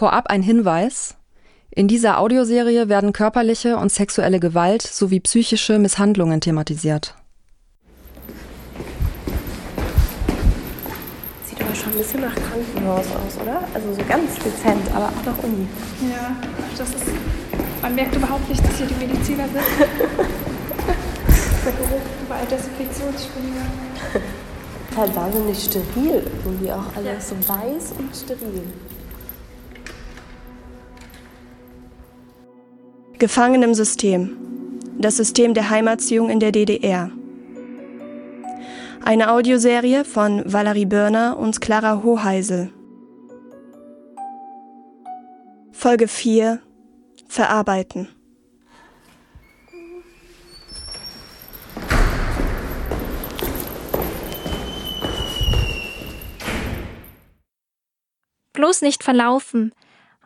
[0.00, 1.14] Vorab ein Hinweis.
[1.70, 7.14] In dieser Audioserie werden körperliche und sexuelle Gewalt sowie psychische Misshandlungen thematisiert.
[11.44, 13.62] Sieht aber schon ein bisschen nach Krankenhaus aus, oder?
[13.74, 15.68] Also so ganz dezent, aber auch nach Uni.
[16.10, 16.34] Ja,
[16.78, 17.04] das ist.
[17.82, 19.64] Man merkt überhaupt nicht, dass hier die Mediziner sind.
[21.66, 23.66] Der Geruch überall Desinfektionsspender.
[24.96, 28.62] Halt wahnsinnig steril, irgendwie auch alles so weiß und steril.
[33.20, 34.34] Gefangen im System.
[34.98, 37.10] Das System der Heimerziehung in der DDR.
[39.04, 42.72] Eine Audioserie von Valerie Börner und Clara Hoheisel.
[45.70, 46.62] Folge 4
[47.28, 48.08] Verarbeiten.
[58.54, 59.74] Bloß nicht verlaufen.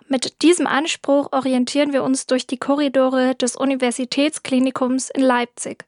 [0.09, 5.85] Mit diesem Anspruch orientieren wir uns durch die Korridore des Universitätsklinikums in Leipzig.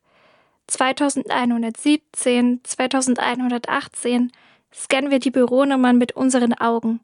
[0.68, 4.32] 2117, 2118
[4.74, 7.00] scannen wir die Büronummern mit unseren Augen.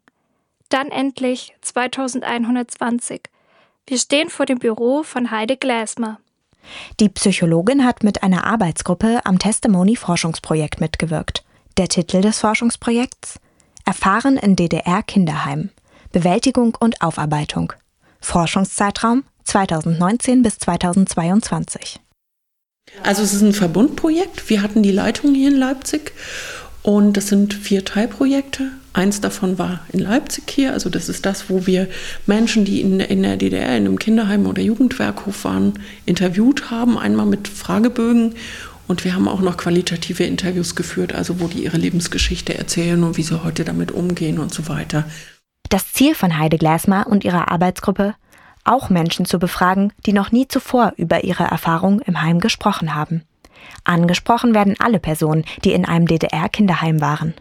[0.69, 3.21] Dann endlich 2120.
[3.85, 6.19] Wir stehen vor dem Büro von Heide Gläsmer.
[6.99, 11.43] Die Psychologin hat mit einer Arbeitsgruppe am Testimony-Forschungsprojekt mitgewirkt.
[11.77, 13.39] Der Titel des Forschungsprojekts?
[13.85, 15.69] Erfahren in DDR-Kinderheim.
[16.13, 17.73] Bewältigung und Aufarbeitung.
[18.21, 21.99] Forschungszeitraum 2019 bis 2022.
[23.01, 24.47] Also es ist ein Verbundprojekt.
[24.47, 26.13] Wir hatten die Leitung hier in Leipzig
[26.83, 28.69] und das sind vier Teilprojekte.
[28.93, 30.73] Eins davon war in Leipzig hier.
[30.73, 31.89] Also das ist das, wo wir
[32.27, 36.99] Menschen, die in, in der DDR in einem Kinderheim oder Jugendwerkhof waren, interviewt haben.
[36.99, 38.35] Einmal mit Fragebögen
[38.87, 43.17] und wir haben auch noch qualitative Interviews geführt, also wo die ihre Lebensgeschichte erzählen und
[43.17, 45.05] wie sie heute damit umgehen und so weiter.
[45.73, 48.13] Das Ziel von Heide Glasmer und ihrer Arbeitsgruppe,
[48.63, 53.23] auch Menschen zu befragen, die noch nie zuvor über ihre Erfahrung im Heim gesprochen haben.
[53.83, 57.33] Angesprochen werden alle Personen, die in einem DDR-Kinderheim waren.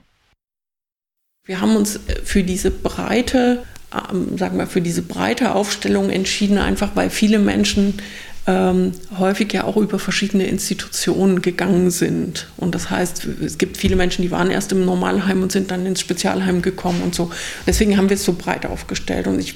[1.44, 6.92] Wir haben uns für diese breite, ähm, sagen wir, für diese breite Aufstellung entschieden, einfach
[6.94, 8.00] weil viele Menschen
[8.47, 12.48] ähm, häufig ja auch über verschiedene Institutionen gegangen sind.
[12.56, 15.86] Und das heißt, es gibt viele Menschen, die waren erst im Normalheim und sind dann
[15.86, 17.30] ins Spezialheim gekommen und so.
[17.66, 19.28] Deswegen haben wir es so breit aufgestellt.
[19.28, 19.54] Und ich,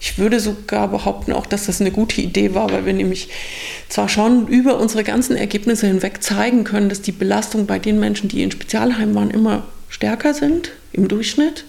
[0.00, 3.30] ich würde sogar behaupten auch, dass das eine gute Idee war, weil wir nämlich
[3.88, 8.28] zwar schon über unsere ganzen Ergebnisse hinweg zeigen können, dass die Belastung bei den Menschen,
[8.28, 11.64] die in Spezialheim waren, immer stärker sind im Durchschnitt,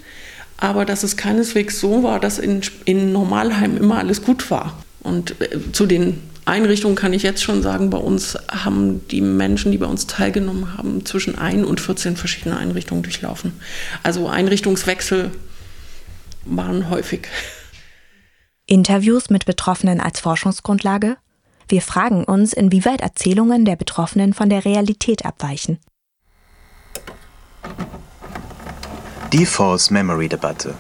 [0.58, 4.84] aber dass es keineswegs so war, dass in, in Normalheim immer alles gut war.
[5.02, 9.72] Und äh, zu den Einrichtungen kann ich jetzt schon sagen, bei uns haben die Menschen,
[9.72, 13.54] die bei uns teilgenommen haben, zwischen 1 und 14 verschiedene Einrichtungen durchlaufen.
[14.04, 15.32] Also Einrichtungswechsel
[16.46, 17.28] waren häufig.
[18.66, 21.18] Interviews mit Betroffenen als Forschungsgrundlage?
[21.68, 25.80] Wir fragen uns, inwieweit Erzählungen der Betroffenen von der Realität abweichen.
[29.32, 30.74] Die False Memory Debatte.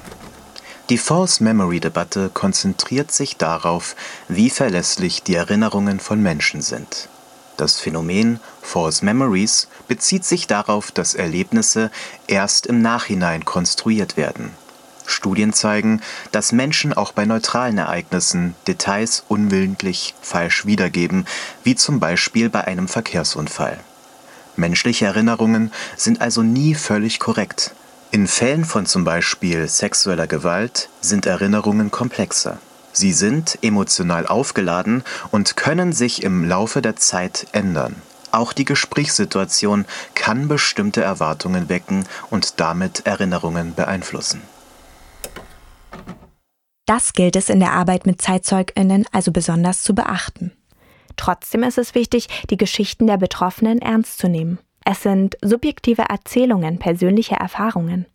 [0.91, 3.95] Die False-Memory-Debatte konzentriert sich darauf,
[4.27, 7.07] wie verlässlich die Erinnerungen von Menschen sind.
[7.55, 11.91] Das Phänomen False Memories bezieht sich darauf, dass Erlebnisse
[12.27, 14.51] erst im Nachhinein konstruiert werden.
[15.05, 16.01] Studien zeigen,
[16.33, 21.25] dass Menschen auch bei neutralen Ereignissen Details unwillentlich falsch wiedergeben,
[21.63, 23.79] wie zum Beispiel bei einem Verkehrsunfall.
[24.57, 27.73] Menschliche Erinnerungen sind also nie völlig korrekt
[28.11, 32.59] in Fällen von zum Beispiel sexueller Gewalt sind Erinnerungen komplexer.
[32.91, 37.95] Sie sind emotional aufgeladen und können sich im Laufe der Zeit ändern.
[38.31, 44.41] Auch die Gesprächssituation kann bestimmte Erwartungen wecken und damit Erinnerungen beeinflussen.
[46.85, 50.51] Das gilt es in der Arbeit mit Zeitzeuginnen also besonders zu beachten.
[51.15, 54.59] Trotzdem ist es wichtig, die Geschichten der Betroffenen ernst zu nehmen.
[54.85, 58.05] Es sind subjektive Erzählungen, persönliche Erfahrungen.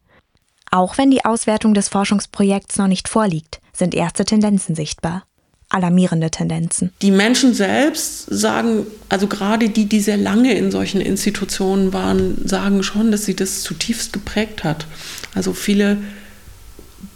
[0.70, 5.24] Auch wenn die Auswertung des Forschungsprojekts noch nicht vorliegt, sind erste Tendenzen sichtbar.
[5.68, 6.92] Alarmierende Tendenzen.
[7.02, 12.84] Die Menschen selbst sagen, also gerade die, die sehr lange in solchen Institutionen waren, sagen
[12.84, 14.86] schon, dass sie das zutiefst geprägt hat.
[15.34, 15.98] Also viele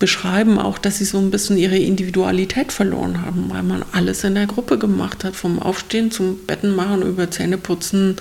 [0.00, 4.34] beschreiben auch, dass sie so ein bisschen ihre Individualität verloren haben, weil man alles in
[4.34, 8.16] der Gruppe gemacht hat, vom Aufstehen zum Betten machen, über Zähneputzen,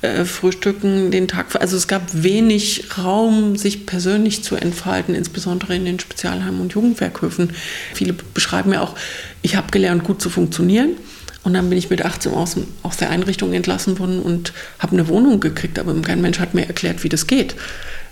[0.00, 1.60] äh, Frühstücken, den Tag.
[1.60, 7.50] Also es gab wenig Raum, sich persönlich zu entfalten, insbesondere in den Spezialheimen und Jugendwerkhöfen.
[7.94, 8.96] Viele beschreiben ja auch,
[9.42, 10.96] ich habe gelernt, gut zu funktionieren.
[11.42, 15.08] Und dann bin ich mit 18 aus, aus der Einrichtung entlassen worden und habe eine
[15.08, 17.54] Wohnung gekriegt, aber kein Mensch hat mir erklärt, wie das geht.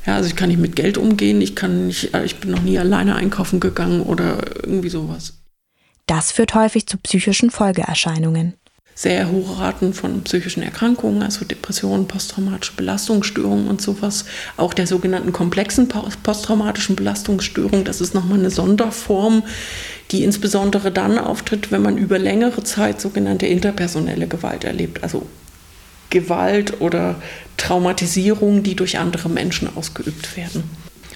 [0.09, 2.63] Ja, also ich kann nicht mit Geld umgehen, ich kann nicht, äh, ich bin noch
[2.63, 5.35] nie alleine einkaufen gegangen oder irgendwie sowas.
[6.07, 8.55] Das führt häufig zu psychischen Folgeerscheinungen.
[8.95, 14.25] Sehr hohe Raten von psychischen Erkrankungen, also Depressionen, posttraumatische Belastungsstörungen und sowas.
[14.57, 19.43] Auch der sogenannten komplexen posttraumatischen Belastungsstörung, das ist nochmal eine Sonderform,
[20.11, 25.27] die insbesondere dann auftritt, wenn man über längere Zeit sogenannte interpersonelle Gewalt erlebt, also
[26.11, 27.17] Gewalt oder
[27.57, 30.65] Traumatisierung, die durch andere Menschen ausgeübt werden.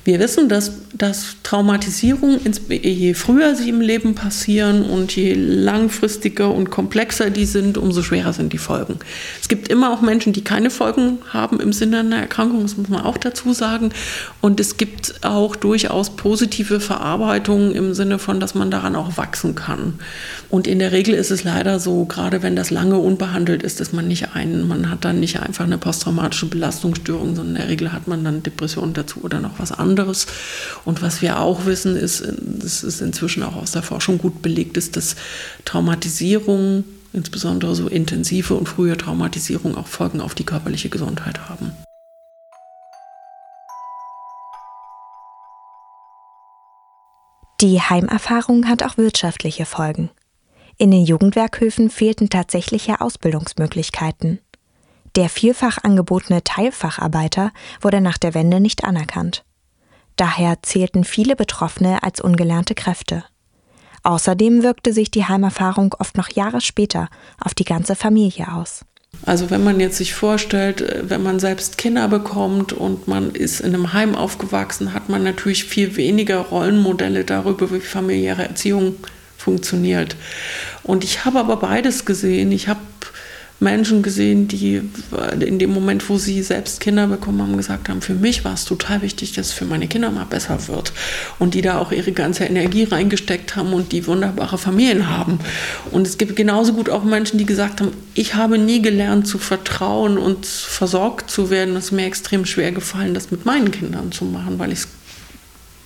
[0.05, 6.71] Wir wissen, dass, dass Traumatisierung, je früher sie im Leben passieren und je langfristiger und
[6.71, 8.99] komplexer die sind, umso schwerer sind die Folgen.
[9.41, 12.89] Es gibt immer auch Menschen, die keine Folgen haben im Sinne einer Erkrankung, das muss
[12.89, 13.91] man auch dazu sagen.
[14.41, 19.55] Und es gibt auch durchaus positive Verarbeitungen im Sinne von, dass man daran auch wachsen
[19.55, 20.01] kann.
[20.51, 23.93] Und in der Regel ist es leider so, gerade wenn das lange unbehandelt ist, dass
[23.93, 27.93] man nicht einen, man hat dann nicht einfach eine posttraumatische Belastungsstörung, sondern in der Regel
[27.93, 30.27] hat man dann Depressionen dazu oder noch was anderes anderes.
[30.85, 34.77] Und was wir auch wissen, ist, das ist inzwischen auch aus der Forschung gut belegt,
[34.77, 35.17] ist, dass
[35.65, 41.73] Traumatisierung, insbesondere so intensive und frühe Traumatisierung, auch Folgen auf die körperliche Gesundheit haben.
[47.61, 50.11] Die Heimerfahrung hat auch wirtschaftliche Folgen.
[50.79, 54.41] In den Jugendwerkhöfen fehlten tatsächliche Ausbildungsmöglichkeiten.
[55.15, 57.53] Der vielfach angebotene Teilfacharbeiter
[57.83, 59.45] wurde nach der Wende nicht anerkannt.
[60.17, 63.25] Daher zählten viele Betroffene als ungelernte Kräfte.
[64.03, 67.09] Außerdem wirkte sich die Heimerfahrung oft noch Jahre später
[67.41, 68.85] auf die ganze Familie aus.
[69.25, 73.61] Also wenn man jetzt sich vorstellt, äh, wenn man selbst Kinder bekommt und man ist
[73.61, 78.97] in einem Heim aufgewachsen, hat man natürlich viel weniger Rollenmodelle darüber, wie familiäre Erziehung
[79.37, 80.17] funktioniert.
[80.83, 82.51] Und ich habe aber beides gesehen.
[82.53, 82.81] Ich habe
[83.63, 84.83] Menschen gesehen, die
[85.41, 88.65] in dem Moment, wo sie selbst Kinder bekommen haben, gesagt haben, für mich war es
[88.65, 90.93] total wichtig, dass es für meine Kinder mal besser wird.
[91.39, 95.39] Und die da auch ihre ganze Energie reingesteckt haben und die wunderbare Familien haben.
[95.93, 99.39] Und es gibt genauso gut auch Menschen, die gesagt haben, ich habe nie gelernt zu
[99.39, 101.77] vertrauen und versorgt zu werden.
[101.77, 104.81] Es ist mir extrem schwer gefallen, das mit meinen Kindern zu machen, weil ich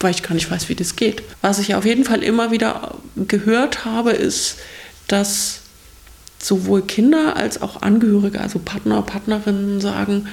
[0.01, 1.23] weil ich gar nicht weiß, wie das geht.
[1.41, 4.57] Was ich auf jeden Fall immer wieder gehört habe, ist,
[5.09, 5.61] dass
[6.47, 10.29] sowohl Kinder als auch Angehörige, also Partner, Partnerinnen sagen,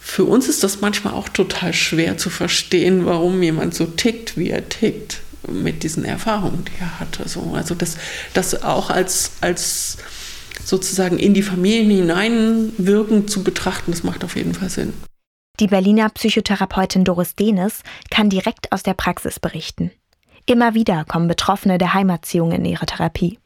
[0.00, 4.50] für uns ist das manchmal auch total schwer zu verstehen, warum jemand so tickt, wie
[4.50, 7.28] er tickt, mit diesen Erfahrungen, die er hatte.
[7.28, 7.96] So, also das,
[8.34, 9.98] das auch als, als
[10.62, 14.92] sozusagen in die Familien hineinwirken zu betrachten, das macht auf jeden Fall Sinn.
[15.60, 19.90] Die Berliner Psychotherapeutin Doris Denis kann direkt aus der Praxis berichten.
[20.46, 23.38] Immer wieder kommen Betroffene der Heimerziehung in ihre Therapie.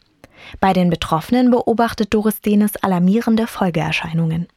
[0.60, 4.48] Bei den Betroffenen beobachtet Doris Denis alarmierende Folgeerscheinungen.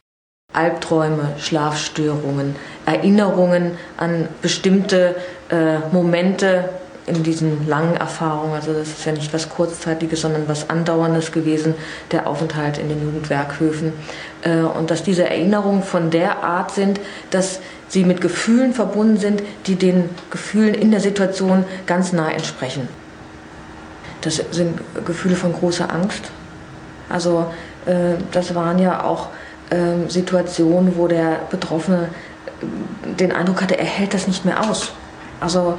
[0.54, 2.56] Albträume, Schlafstörungen,
[2.86, 5.16] Erinnerungen an bestimmte
[5.50, 6.70] äh, Momente
[7.08, 8.54] in diesen langen Erfahrungen.
[8.54, 11.74] Also das ist ja nicht was Kurzzeitiges, sondern was Andauerndes gewesen,
[12.12, 13.94] der Aufenthalt in den Jugendwerkhöfen.
[14.42, 17.00] Äh, und dass diese Erinnerungen von der Art sind,
[17.30, 22.88] dass sie mit Gefühlen verbunden sind, die den Gefühlen in der Situation ganz nah entsprechen.
[24.22, 26.32] Das sind Gefühle von großer Angst.
[27.10, 27.48] Also
[27.86, 29.30] äh, das waren ja auch
[29.70, 32.10] äh, Situationen, wo der Betroffene
[32.62, 34.94] äh, den Eindruck hatte, er hält das nicht mehr aus.
[35.40, 35.78] Also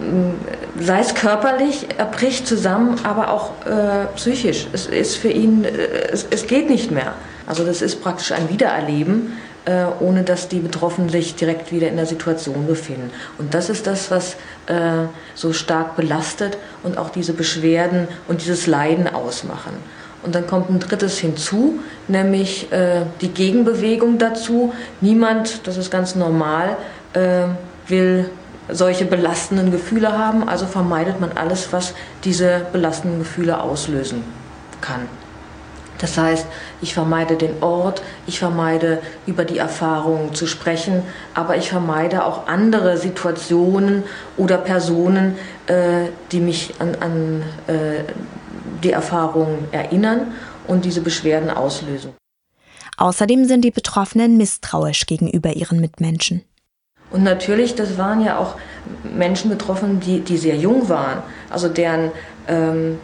[0.00, 4.66] äh, sei es körperlich, er bricht zusammen, aber auch äh, psychisch.
[4.72, 5.68] Es ist für ihn, äh,
[6.10, 7.14] es, es geht nicht mehr.
[7.46, 9.34] Also das ist praktisch ein Wiedererleben
[9.64, 13.10] äh, ohne dass die Betroffenen sich direkt wieder in der Situation befinden.
[13.38, 14.34] Und das ist das, was
[14.66, 19.72] äh, so stark belastet und auch diese Beschwerden und dieses Leiden ausmachen.
[20.22, 24.72] Und dann kommt ein drittes hinzu, nämlich äh, die Gegenbewegung dazu.
[25.00, 26.76] Niemand, das ist ganz normal,
[27.12, 27.46] äh,
[27.88, 28.30] will
[28.68, 34.22] solche belastenden Gefühle haben, also vermeidet man alles, was diese belastenden Gefühle auslösen
[34.80, 35.08] kann.
[36.02, 36.46] Das heißt,
[36.82, 42.48] ich vermeide den Ort, ich vermeide über die Erfahrungen zu sprechen, aber ich vermeide auch
[42.48, 44.02] andere Situationen
[44.36, 45.36] oder Personen,
[45.68, 48.02] äh, die mich an, an äh,
[48.82, 50.32] die Erfahrungen erinnern
[50.66, 52.12] und diese Beschwerden auslösen.
[52.96, 56.42] Außerdem sind die Betroffenen misstrauisch gegenüber ihren Mitmenschen.
[57.12, 58.56] Und natürlich, das waren ja auch
[59.04, 62.10] Menschen betroffen, die, die sehr jung waren, also deren
[62.48, 62.98] ähm,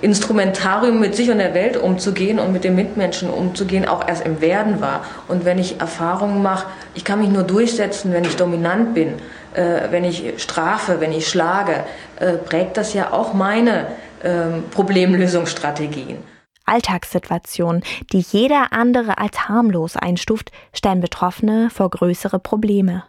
[0.00, 4.40] Instrumentarium mit sich und der Welt umzugehen und mit den Mitmenschen umzugehen, auch erst im
[4.40, 5.04] Werden war.
[5.28, 9.14] Und wenn ich Erfahrungen mache, ich kann mich nur durchsetzen, wenn ich dominant bin,
[9.54, 11.84] äh, wenn ich strafe, wenn ich schlage,
[12.18, 13.86] äh, prägt das ja auch meine
[14.22, 16.18] äh, Problemlösungsstrategien.
[16.64, 23.04] Alltagssituationen, die jeder andere als harmlos einstuft, stellen Betroffene vor größere Probleme.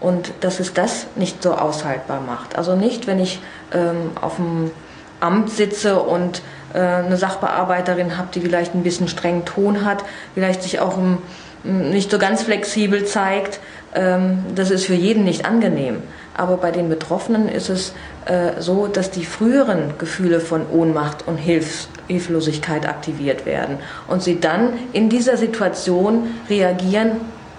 [0.00, 2.56] Und dass es das nicht so aushaltbar macht.
[2.56, 3.40] Also nicht, wenn ich
[3.72, 4.70] ähm, auf dem
[5.20, 6.42] Amt sitze und
[6.74, 11.18] äh, eine Sachbearbeiterin habe, die vielleicht ein bisschen strengen Ton hat, vielleicht sich auch um,
[11.64, 13.60] nicht so ganz flexibel zeigt.
[13.94, 16.02] Ähm, das ist für jeden nicht angenehm.
[16.34, 17.92] Aber bei den Betroffenen ist es
[18.26, 24.74] äh, so, dass die früheren Gefühle von Ohnmacht und Hilflosigkeit aktiviert werden und sie dann
[24.92, 27.12] in dieser Situation reagieren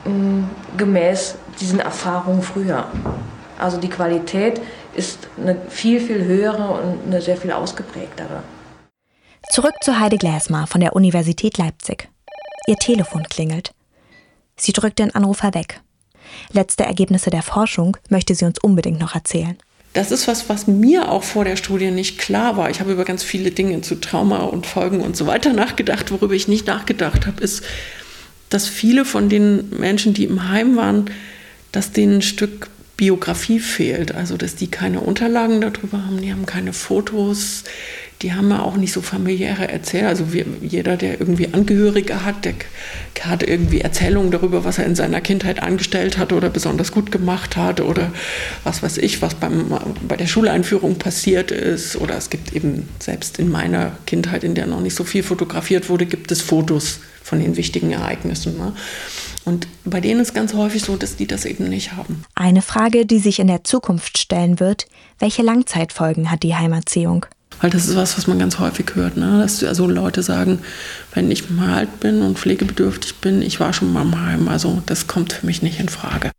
[0.05, 0.47] mh,
[0.77, 2.85] gemäß diesen Erfahrungen früher.
[3.57, 4.61] Also die Qualität
[4.99, 8.43] ist eine viel, viel höhere und eine sehr viel ausgeprägtere.
[9.49, 12.09] Zurück zu Heide Gläsmar von der Universität Leipzig.
[12.67, 13.71] Ihr Telefon klingelt.
[14.57, 15.79] Sie drückt den Anrufer weg.
[16.51, 19.57] Letzte Ergebnisse der Forschung möchte sie uns unbedingt noch erzählen.
[19.93, 22.69] Das ist was, was mir auch vor der Studie nicht klar war.
[22.69, 26.11] Ich habe über ganz viele Dinge zu Trauma und Folgen und so weiter nachgedacht.
[26.11, 27.63] Worüber ich nicht nachgedacht habe, ist,
[28.49, 31.09] dass viele von den Menschen, die im Heim waren,
[31.71, 32.67] dass denen ein Stück
[32.99, 34.13] Biografie fehlt.
[34.13, 37.63] Also, dass die keine Unterlagen darüber haben, die haben keine Fotos,
[38.21, 40.09] die haben ja auch nicht so familiäre Erzähler.
[40.09, 42.55] Also wir, jeder, der irgendwie Angehörige hat, der
[43.21, 47.55] hat irgendwie Erzählungen darüber, was er in seiner Kindheit angestellt hat oder besonders gut gemacht
[47.55, 48.11] hat oder
[48.65, 49.73] was weiß ich, was beim,
[50.05, 51.95] bei der Schuleinführung passiert ist.
[51.95, 55.87] Oder es gibt eben selbst in meiner Kindheit, in der noch nicht so viel fotografiert
[55.87, 58.57] wurde, gibt es Fotos von den wichtigen Ereignissen.
[58.57, 58.73] Ne?
[59.45, 62.23] Und bei denen ist ganz häufig so, dass die das eben nicht haben.
[62.35, 67.25] Eine Frage, die sich in der Zukunft stellen wird, welche Langzeitfolgen hat die Heimerziehung?
[67.61, 69.39] Weil das ist was, was man ganz häufig hört, ne?
[69.39, 70.59] dass also Leute sagen,
[71.13, 74.81] wenn ich mal alt bin und pflegebedürftig bin, ich war schon mal im Heim, also
[74.85, 76.31] das kommt für mich nicht in Frage.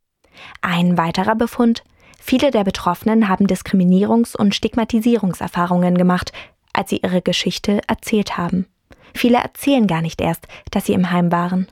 [0.63, 1.85] Ein weiterer Befund,
[2.19, 6.33] viele der Betroffenen haben Diskriminierungs- und Stigmatisierungserfahrungen gemacht,
[6.73, 8.67] als sie ihre Geschichte erzählt haben.
[9.15, 11.67] Viele erzählen gar nicht erst, dass sie im Heim waren.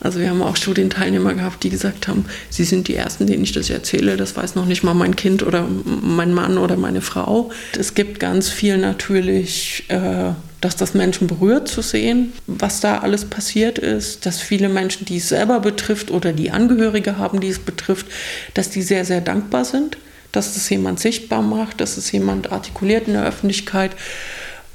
[0.00, 3.52] Also wir haben auch Studienteilnehmer gehabt, die gesagt haben, sie sind die Ersten, denen ich
[3.52, 4.16] das erzähle.
[4.16, 7.50] Das weiß noch nicht mal mein Kind oder mein Mann oder meine Frau.
[7.76, 13.24] Es gibt ganz viel natürlich, äh, dass das Menschen berührt zu sehen, was da alles
[13.24, 14.24] passiert ist.
[14.24, 18.06] Dass viele Menschen, die es selber betrifft oder die Angehörige haben, die es betrifft,
[18.54, 19.98] dass die sehr, sehr dankbar sind,
[20.30, 23.92] dass es jemand sichtbar macht, dass es jemand artikuliert in der Öffentlichkeit.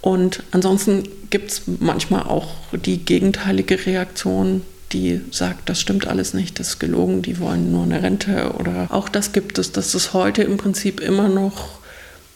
[0.02, 4.64] Und ansonsten gibt es manchmal auch die gegenteilige Reaktion,
[4.94, 8.88] die sagt, das stimmt alles nicht, das ist gelogen, die wollen nur eine Rente oder
[8.90, 11.84] auch das gibt es, dass es heute im Prinzip immer noch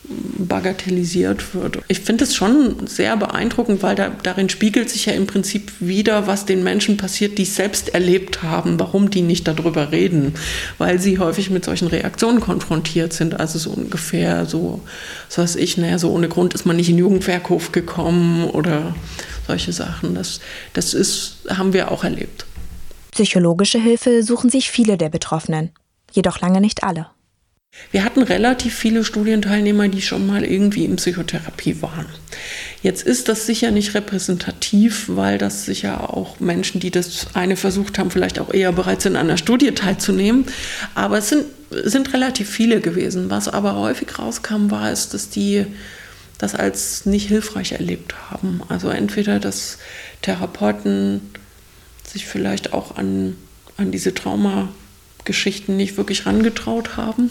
[0.09, 1.79] bagatellisiert wird.
[1.89, 6.27] Ich finde es schon sehr beeindruckend, weil da, darin spiegelt sich ja im Prinzip wieder,
[6.27, 10.35] was den Menschen passiert, die es selbst erlebt haben, warum die nicht darüber reden,
[10.77, 13.37] weil sie häufig mit solchen Reaktionen konfrontiert sind.
[13.39, 14.81] Also so ungefähr so,
[15.35, 18.95] was ich, naja, so ohne Grund ist man nicht in den Jugendwerkhof gekommen oder
[19.45, 20.15] solche Sachen.
[20.15, 20.39] Das,
[20.73, 22.45] das ist, haben wir auch erlebt.
[23.17, 25.71] Psychologische Hilfe suchen sich viele der Betroffenen,
[26.11, 27.07] jedoch lange nicht alle.
[27.89, 32.05] Wir hatten relativ viele Studienteilnehmer, die schon mal irgendwie in Psychotherapie waren.
[32.83, 37.97] Jetzt ist das sicher nicht repräsentativ, weil das sicher auch Menschen, die das eine versucht
[37.97, 40.45] haben, vielleicht auch eher bereit sind, an einer Studie teilzunehmen.
[40.93, 43.31] Aber es sind, sind relativ viele gewesen.
[43.31, 45.65] Was aber häufig rauskam, war es, dass die
[46.37, 48.61] das als nicht hilfreich erlebt haben.
[48.69, 49.79] Also entweder, dass
[50.21, 51.21] Therapeuten
[52.09, 53.35] sich vielleicht auch an,
[53.77, 57.29] an diese Traumageschichten nicht wirklich rangetraut haben.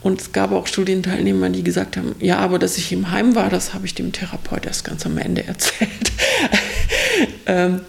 [0.00, 3.50] Und es gab auch Studienteilnehmer, die gesagt haben, ja, aber dass ich im Heim war,
[3.50, 6.12] das habe ich dem Therapeut erst ganz am Ende erzählt.
[7.46, 7.80] ähm,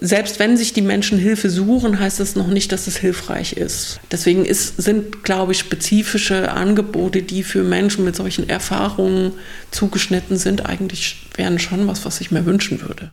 [0.00, 4.00] selbst wenn sich die Menschen Hilfe suchen, heißt das noch nicht, dass es hilfreich ist.
[4.10, 9.32] Deswegen ist, sind, glaube ich, spezifische Angebote, die für Menschen mit solchen Erfahrungen
[9.70, 13.12] zugeschnitten sind, eigentlich wären schon was, was ich mir wünschen würde.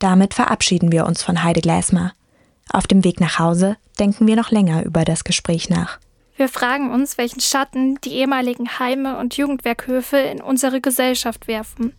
[0.00, 2.12] Damit verabschieden wir uns von Heide Gläsmer.
[2.72, 5.98] Auf dem Weg nach Hause denken wir noch länger über das Gespräch nach.
[6.36, 11.92] Wir fragen uns, welchen Schatten die ehemaligen Heime und Jugendwerkhöfe in unsere Gesellschaft werfen.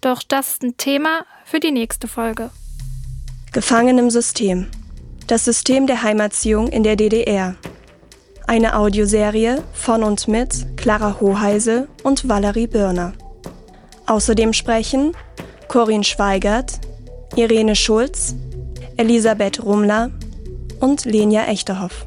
[0.00, 2.50] Doch das ist ein Thema für die nächste Folge.
[3.52, 4.68] Gefangen im System.
[5.26, 7.56] Das System der Heimerziehung in der DDR.
[8.46, 13.14] Eine Audioserie von und mit Clara Hoheise und Valerie Birner.
[14.06, 15.12] Außerdem sprechen
[15.66, 16.80] Corinne Schweigert,
[17.38, 18.34] Irene Schulz,
[18.96, 20.10] Elisabeth Rumler
[20.80, 22.04] und Lenia Echterhoff.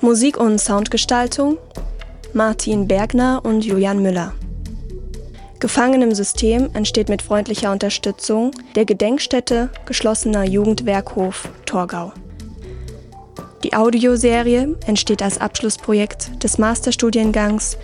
[0.00, 1.58] Musik und Soundgestaltung
[2.32, 4.32] Martin Bergner und Julian Müller.
[5.60, 12.14] Gefangen im System entsteht mit freundlicher Unterstützung der Gedenkstätte geschlossener Jugendwerkhof Torgau.
[13.62, 17.76] Die Audioserie entsteht als Abschlussprojekt des Masterstudiengangs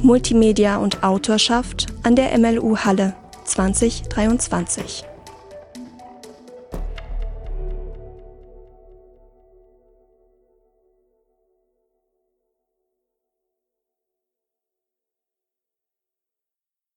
[0.00, 5.06] Multimedia und Autorschaft an der MLU Halle 2023.